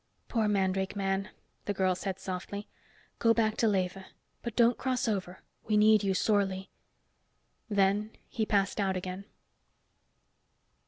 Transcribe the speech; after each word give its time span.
"Poor 0.29 0.47
mandrake 0.47 0.95
man," 0.95 1.29
the 1.65 1.75
girl 1.75 1.93
said 1.93 2.17
softly. 2.17 2.67
"Go 3.19 3.35
back 3.35 3.55
to 3.57 3.67
Lethe. 3.67 3.97
But 4.41 4.55
don't 4.55 4.75
cross 4.79 5.07
over. 5.07 5.43
We 5.67 5.77
need 5.77 6.03
you 6.03 6.15
sorely." 6.15 6.71
Then 7.69 8.09
he 8.27 8.43
passed 8.47 8.79
out 8.79 8.97
again. 8.97 9.25